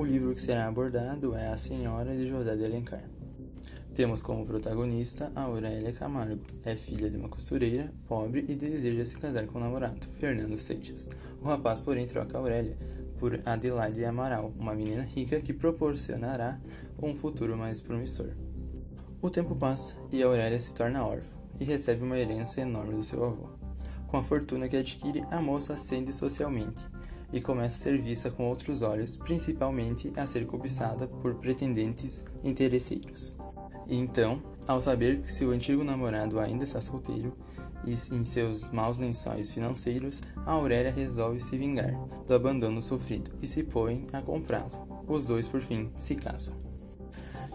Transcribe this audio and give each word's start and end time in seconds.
O 0.00 0.04
livro 0.06 0.32
que 0.32 0.40
será 0.40 0.66
abordado 0.66 1.36
é 1.36 1.48
A 1.48 1.58
Senhora 1.58 2.16
de 2.16 2.26
José 2.26 2.56
de 2.56 2.64
Alencar. 2.64 3.04
Temos 3.94 4.22
como 4.22 4.46
protagonista 4.46 5.30
a 5.36 5.42
Aurélia 5.42 5.92
Camargo. 5.92 6.40
É 6.64 6.74
filha 6.74 7.10
de 7.10 7.18
uma 7.18 7.28
costureira, 7.28 7.92
pobre 8.08 8.46
e 8.48 8.54
deseja 8.54 9.04
se 9.04 9.18
casar 9.18 9.46
com 9.46 9.58
o 9.58 9.60
namorado, 9.60 10.08
Fernando 10.18 10.56
Seixas. 10.56 11.10
O 11.42 11.44
rapaz, 11.44 11.80
porém, 11.80 12.06
troca 12.06 12.38
Aurélia 12.38 12.78
por 13.18 13.42
Adelaide 13.44 14.02
Amaral, 14.06 14.54
uma 14.58 14.74
menina 14.74 15.02
rica 15.02 15.38
que 15.38 15.52
proporcionará 15.52 16.58
um 16.98 17.14
futuro 17.14 17.54
mais 17.54 17.78
promissor. 17.82 18.30
O 19.20 19.28
tempo 19.28 19.54
passa 19.54 19.96
e 20.10 20.22
Aurélia 20.22 20.62
se 20.62 20.72
torna 20.72 21.04
órfã 21.04 21.36
e 21.60 21.64
recebe 21.64 22.02
uma 22.02 22.18
herança 22.18 22.62
enorme 22.62 22.94
do 22.94 23.02
seu 23.02 23.22
avô. 23.22 23.50
Com 24.06 24.16
a 24.16 24.22
fortuna 24.22 24.66
que 24.66 24.78
adquire, 24.78 25.22
a 25.30 25.42
moça 25.42 25.74
ascende 25.74 26.10
socialmente 26.10 26.88
e 27.32 27.40
começa 27.40 27.76
a 27.76 27.78
ser 27.78 28.00
vista 28.00 28.30
com 28.30 28.48
outros 28.48 28.82
olhos, 28.82 29.16
principalmente 29.16 30.12
a 30.16 30.26
ser 30.26 30.46
cobiçada 30.46 31.06
por 31.06 31.34
pretendentes 31.36 32.24
interesseiros. 32.42 33.36
Então, 33.88 34.42
ao 34.66 34.80
saber 34.80 35.20
que 35.20 35.32
seu 35.32 35.50
antigo 35.50 35.82
namorado 35.82 36.38
ainda 36.38 36.64
está 36.64 36.80
solteiro 36.80 37.36
e 37.84 37.92
em 37.92 38.24
seus 38.24 38.70
maus 38.70 38.98
lençóis 38.98 39.50
financeiros, 39.50 40.22
a 40.46 40.52
Aurélia 40.52 40.92
resolve 40.92 41.40
se 41.40 41.56
vingar 41.56 41.94
do 42.26 42.34
abandono 42.34 42.80
sofrido 42.80 43.30
e 43.40 43.48
se 43.48 43.62
põe 43.62 44.06
a 44.12 44.20
comprá-lo. 44.20 45.04
Os 45.08 45.26
dois, 45.26 45.48
por 45.48 45.60
fim, 45.60 45.90
se 45.96 46.14
casam. 46.14 46.69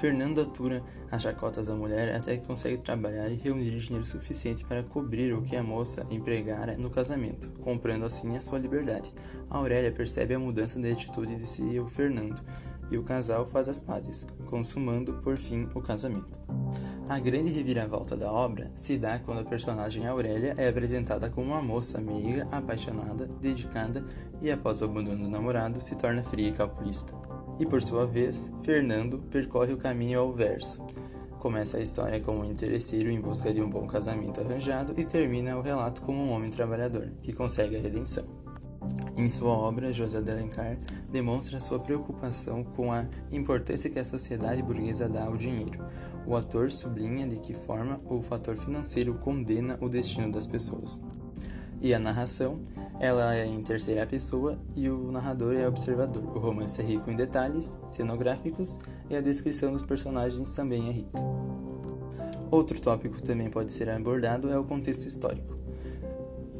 Fernando 0.00 0.40
atura 0.40 0.82
as 1.10 1.20
chacotas 1.20 1.66
da 1.66 1.74
mulher 1.74 2.16
até 2.16 2.34
que 2.38 2.46
consegue 2.46 2.78
trabalhar 2.78 3.28
e 3.28 3.34
reunir 3.34 3.78
dinheiro 3.78 4.06
suficiente 4.06 4.64
para 4.64 4.82
cobrir 4.82 5.34
o 5.34 5.42
que 5.42 5.54
a 5.54 5.62
moça 5.62 6.06
empregara 6.10 6.74
no 6.78 6.88
casamento, 6.88 7.50
comprando 7.60 8.06
assim 8.06 8.34
a 8.34 8.40
sua 8.40 8.58
liberdade. 8.58 9.12
A 9.50 9.58
Aurélia 9.58 9.92
percebe 9.92 10.32
a 10.32 10.38
mudança 10.38 10.80
de 10.80 10.90
atitude 10.90 11.36
de 11.36 11.46
seu 11.46 11.86
Fernando 11.86 12.42
e 12.90 12.96
o 12.96 13.02
casal 13.02 13.44
faz 13.44 13.68
as 13.68 13.78
pazes, 13.78 14.26
consumando 14.46 15.12
por 15.22 15.36
fim 15.36 15.68
o 15.74 15.82
casamento. 15.82 16.40
A 17.06 17.18
grande 17.18 17.52
reviravolta 17.52 18.16
da 18.16 18.32
obra 18.32 18.72
se 18.74 18.96
dá 18.96 19.18
quando 19.18 19.40
a 19.40 19.44
personagem 19.44 20.06
Aurélia 20.06 20.54
é 20.56 20.66
apresentada 20.66 21.28
como 21.28 21.48
uma 21.48 21.60
moça 21.60 22.00
meiga, 22.00 22.48
apaixonada, 22.50 23.26
dedicada 23.38 24.02
e, 24.40 24.50
após 24.50 24.80
o 24.80 24.86
abandono 24.86 25.24
do 25.24 25.28
namorado, 25.28 25.78
se 25.78 25.94
torna 25.94 26.22
fria 26.22 26.48
e 26.48 26.52
calculista 26.52 27.12
e 27.60 27.66
por 27.66 27.82
sua 27.82 28.06
vez, 28.06 28.52
Fernando 28.62 29.18
percorre 29.30 29.74
o 29.74 29.76
caminho 29.76 30.18
ao 30.18 30.32
verso. 30.32 30.82
Começa 31.38 31.76
a 31.76 31.82
história 31.82 32.18
como 32.18 32.40
um 32.40 32.50
interesseiro 32.50 33.10
em 33.10 33.20
busca 33.20 33.52
de 33.52 33.60
um 33.60 33.68
bom 33.68 33.86
casamento 33.86 34.40
arranjado 34.40 34.94
e 34.96 35.04
termina 35.04 35.56
o 35.56 35.62
relato 35.62 36.00
como 36.00 36.18
um 36.18 36.32
homem 36.32 36.50
trabalhador 36.50 37.12
que 37.22 37.34
consegue 37.34 37.76
a 37.76 37.80
redenção. 37.80 38.24
Em 39.14 39.28
sua 39.28 39.50
obra, 39.50 39.92
José 39.92 40.22
de 40.22 40.30
Alencar 40.30 40.78
demonstra 41.10 41.60
sua 41.60 41.78
preocupação 41.78 42.64
com 42.64 42.90
a 42.90 43.04
importância 43.30 43.90
que 43.90 43.98
a 43.98 44.04
sociedade 44.04 44.62
burguesa 44.62 45.06
dá 45.06 45.24
ao 45.24 45.36
dinheiro. 45.36 45.84
O 46.26 46.34
ator 46.34 46.70
sublinha 46.70 47.26
de 47.26 47.36
que 47.36 47.52
forma 47.52 48.00
o 48.06 48.22
fator 48.22 48.56
financeiro 48.56 49.14
condena 49.14 49.76
o 49.82 49.88
destino 49.88 50.32
das 50.32 50.46
pessoas. 50.46 51.02
E 51.80 51.94
a 51.94 51.98
narração 51.98 52.60
ela 53.00 53.34
é 53.34 53.46
em 53.46 53.62
terceira 53.62 54.06
pessoa 54.06 54.58
e 54.76 54.90
o 54.90 55.10
narrador 55.10 55.54
é 55.54 55.66
observador. 55.66 56.22
O 56.36 56.38
romance 56.38 56.78
é 56.82 56.84
rico 56.84 57.10
em 57.10 57.16
detalhes 57.16 57.78
cenográficos 57.88 58.78
e 59.08 59.16
a 59.16 59.22
descrição 59.22 59.72
dos 59.72 59.82
personagens 59.82 60.52
também 60.52 60.88
é 60.88 60.92
rica. 60.92 61.18
Outro 62.50 62.78
tópico 62.78 63.16
que 63.16 63.22
também 63.22 63.48
pode 63.48 63.72
ser 63.72 63.88
abordado 63.88 64.50
é 64.50 64.58
o 64.58 64.64
contexto 64.64 65.06
histórico, 65.06 65.56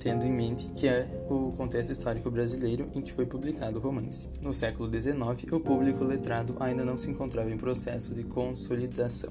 tendo 0.00 0.24
em 0.24 0.32
mente 0.32 0.66
que 0.74 0.88
é 0.88 1.06
o 1.30 1.52
contexto 1.52 1.92
histórico 1.92 2.28
brasileiro 2.30 2.90
em 2.94 3.00
que 3.00 3.12
foi 3.12 3.26
publicado 3.26 3.78
o 3.78 3.82
romance. 3.82 4.28
No 4.42 4.52
século 4.52 4.90
XIX, 4.90 5.52
o 5.52 5.60
público 5.60 6.02
letrado 6.02 6.56
ainda 6.58 6.84
não 6.84 6.98
se 6.98 7.08
encontrava 7.08 7.50
em 7.50 7.56
processo 7.56 8.12
de 8.12 8.24
consolidação 8.24 9.30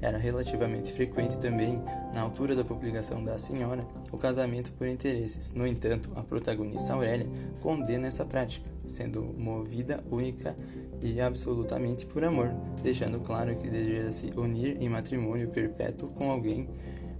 era 0.00 0.16
relativamente 0.16 0.92
frequente 0.92 1.38
também, 1.38 1.82
na 2.14 2.20
altura 2.20 2.54
da 2.54 2.64
publicação 2.64 3.22
da 3.24 3.36
Senhora, 3.38 3.86
o 4.12 4.18
casamento 4.18 4.72
por 4.72 4.86
interesses. 4.86 5.52
No 5.52 5.66
entanto, 5.66 6.10
a 6.14 6.22
protagonista 6.22 6.94
Aurélia 6.94 7.26
condena 7.60 8.06
essa 8.06 8.24
prática, 8.24 8.70
sendo 8.86 9.22
movida 9.22 10.02
única 10.10 10.56
e 11.02 11.20
absolutamente 11.20 12.06
por 12.06 12.24
amor, 12.24 12.50
deixando 12.82 13.20
claro 13.20 13.56
que 13.56 13.68
deseja 13.68 14.12
se 14.12 14.32
unir 14.36 14.80
em 14.80 14.88
matrimônio 14.88 15.48
perpétuo 15.48 16.08
com 16.10 16.30
alguém 16.30 16.68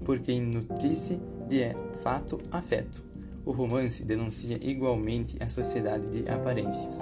por 0.05 0.21
quem 0.21 0.41
nutrisse 0.41 1.21
de 1.49 1.75
fato 2.01 2.39
afeto. 2.51 3.03
O 3.45 3.53
romance 3.53 4.05
denuncia 4.05 4.59
igualmente 4.61 5.37
a 5.43 5.49
sociedade 5.49 6.07
de 6.09 6.31
aparências, 6.31 7.01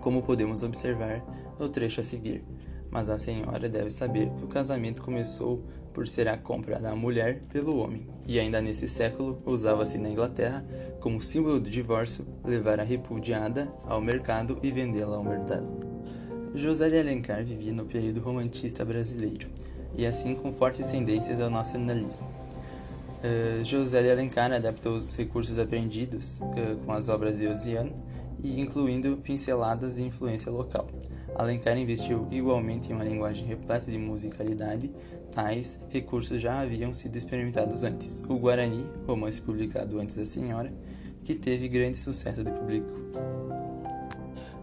como 0.00 0.22
podemos 0.22 0.62
observar 0.62 1.22
no 1.58 1.68
trecho 1.68 2.00
a 2.00 2.04
seguir 2.04 2.42
mas 2.90 3.08
a 3.08 3.18
senhora 3.18 3.68
deve 3.68 3.90
saber 3.90 4.30
que 4.30 4.44
o 4.44 4.48
casamento 4.48 5.02
começou 5.02 5.62
por 5.92 6.06
ser 6.06 6.28
a 6.28 6.36
compra 6.36 6.78
da 6.78 6.94
mulher 6.94 7.40
pelo 7.52 7.78
homem, 7.78 8.06
e 8.26 8.38
ainda 8.38 8.60
nesse 8.60 8.86
século 8.88 9.42
usava-se 9.44 9.98
na 9.98 10.08
Inglaterra 10.08 10.64
como 11.00 11.20
símbolo 11.20 11.58
do 11.58 11.68
divórcio 11.68 12.24
levar 12.44 12.78
a 12.78 12.84
repudiada 12.84 13.68
ao 13.86 14.00
mercado 14.00 14.58
e 14.62 14.70
vendê-la 14.70 15.16
ao 15.16 15.24
mercado. 15.24 15.68
José 16.54 16.88
de 16.88 16.98
Alencar 16.98 17.44
vivia 17.44 17.72
no 17.72 17.84
período 17.84 18.20
romantista 18.20 18.84
brasileiro, 18.84 19.48
e 19.96 20.06
assim 20.06 20.34
com 20.34 20.52
fortes 20.52 20.86
tendências 20.86 21.40
ao 21.40 21.50
nacionalismo. 21.50 22.28
Uh, 23.18 23.64
José 23.64 24.00
de 24.02 24.10
Alencar 24.10 24.52
adaptou 24.52 24.92
os 24.92 25.16
recursos 25.16 25.58
aprendidos 25.58 26.40
uh, 26.40 26.76
com 26.86 26.92
as 26.92 27.08
obras 27.08 27.38
de 27.38 27.48
Oziano 27.48 27.92
e 28.42 28.60
incluindo 28.60 29.16
pinceladas 29.18 29.96
de 29.96 30.02
influência 30.02 30.50
local. 30.50 30.88
Alencar 31.34 31.76
investiu 31.76 32.26
igualmente 32.30 32.90
em 32.90 32.94
uma 32.94 33.04
linguagem 33.04 33.46
repleta 33.46 33.90
de 33.90 33.98
musicalidade, 33.98 34.92
tais 35.32 35.80
recursos 35.88 36.40
já 36.40 36.60
haviam 36.60 36.92
sido 36.92 37.16
experimentados 37.16 37.82
antes. 37.82 38.22
O 38.28 38.38
Guarani, 38.38 38.84
romance 39.06 39.40
publicado 39.40 39.98
antes 39.98 40.16
da 40.16 40.26
Senhora, 40.26 40.72
que 41.24 41.34
teve 41.34 41.68
grande 41.68 41.98
sucesso 41.98 42.42
de 42.42 42.50
público. 42.50 42.88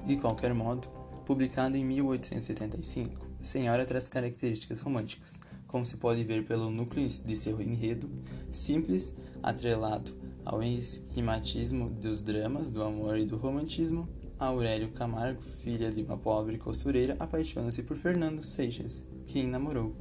De 0.06 0.18
qualquer 0.18 0.54
modo, 0.54 0.88
publicado 1.26 1.78
em 1.78 1.84
1875, 1.84 3.26
Senhora 3.42 3.86
traz 3.86 4.10
características 4.10 4.80
românticas, 4.80 5.40
como 5.68 5.86
se 5.86 5.98
pode 5.98 6.24
ver 6.24 6.46
pelo 6.46 6.72
núcleo 6.72 7.08
de 7.08 7.36
seu 7.36 7.62
enredo, 7.62 8.10
simples, 8.52 9.16
atrelado 9.44 10.26
ao 10.46 10.62
esquematismo 10.62 11.90
dos 11.90 12.22
dramas, 12.22 12.70
do 12.70 12.84
amor 12.84 13.18
e 13.18 13.26
do 13.26 13.36
romantismo, 13.36 14.08
Aurélio 14.38 14.92
Camargo, 14.92 15.42
filha 15.42 15.92
de 15.92 16.04
uma 16.04 16.18
pobre 16.18 16.58
costureira, 16.58 17.16
apaixona-se 17.20 17.82
por 17.84 17.98
Fernando 17.98 18.44
Seixas, 18.44 19.04
quem 19.26 19.48
namorou. 19.48 19.96